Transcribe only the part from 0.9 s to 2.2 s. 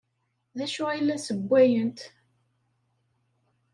la ssewwayent?